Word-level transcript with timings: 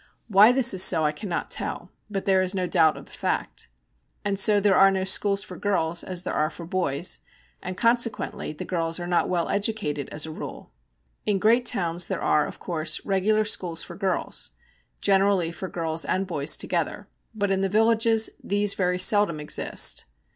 Why 0.29 0.51
this 0.51 0.73
is 0.73 0.81
so 0.81 1.05
I 1.05 1.11
cannot 1.11 1.51
tell, 1.51 1.91
but 2.09 2.25
there 2.25 2.41
is 2.41 2.55
no 2.55 2.65
doubt 2.65 2.97
of 2.97 3.05
the 3.05 3.11
fact. 3.11 3.67
And 4.25 4.39
so 4.39 4.59
there 4.59 4.73
are 4.75 4.89
no 4.89 5.03
schools 5.03 5.43
for 5.43 5.57
girls 5.57 6.03
as 6.03 6.23
there 6.23 6.33
are 6.33 6.49
for 6.49 6.65
boys, 6.65 7.19
and 7.61 7.77
consequently 7.77 8.51
the 8.51 8.65
girls 8.65 8.99
are 8.99 9.05
not 9.05 9.29
well 9.29 9.47
educated 9.47 10.09
as 10.09 10.25
a 10.25 10.31
rule. 10.31 10.71
In 11.27 11.37
great 11.37 11.67
towns 11.67 12.07
there 12.07 12.19
are, 12.23 12.47
of 12.47 12.57
course, 12.59 13.05
regular 13.05 13.45
schools 13.45 13.83
for 13.83 13.95
girls, 13.95 14.49
generally 15.01 15.51
for 15.51 15.67
girls 15.67 16.03
and 16.03 16.25
boys 16.25 16.57
together; 16.57 17.07
but 17.35 17.51
in 17.51 17.61
the 17.61 17.69
villages 17.69 18.31
these 18.43 18.73
very 18.73 18.97
seldom 18.97 19.39
exist. 19.39 20.05